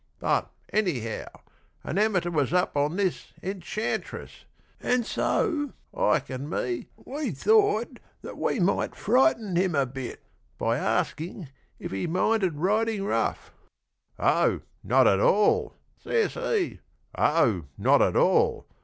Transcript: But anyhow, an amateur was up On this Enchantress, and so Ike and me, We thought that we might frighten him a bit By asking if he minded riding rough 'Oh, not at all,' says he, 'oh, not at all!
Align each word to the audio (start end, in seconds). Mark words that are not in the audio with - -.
But 0.17 0.49
anyhow, 0.73 1.27
an 1.83 1.99
amateur 1.99 2.31
was 2.31 2.53
up 2.53 2.75
On 2.75 2.95
this 2.95 3.33
Enchantress, 3.43 4.45
and 4.79 5.05
so 5.05 5.73
Ike 5.95 6.31
and 6.31 6.49
me, 6.49 6.87
We 6.97 7.29
thought 7.29 7.99
that 8.23 8.35
we 8.35 8.59
might 8.59 8.95
frighten 8.95 9.55
him 9.55 9.75
a 9.75 9.85
bit 9.85 10.23
By 10.57 10.79
asking 10.79 11.49
if 11.77 11.91
he 11.91 12.07
minded 12.07 12.55
riding 12.55 13.03
rough 13.05 13.51
'Oh, 14.17 14.61
not 14.83 15.05
at 15.05 15.19
all,' 15.19 15.75
says 15.99 16.33
he, 16.33 16.79
'oh, 17.15 17.65
not 17.77 18.01
at 18.01 18.15
all! 18.15 18.65